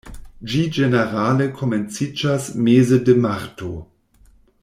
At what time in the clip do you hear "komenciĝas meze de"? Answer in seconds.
1.59-3.17